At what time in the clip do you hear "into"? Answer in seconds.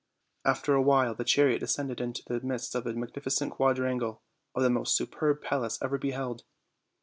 2.01-2.23